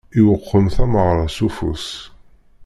Iwqem 0.19 0.65
tameɣṛa 0.75 1.25
s 1.35 1.37
ufus. 1.47 1.87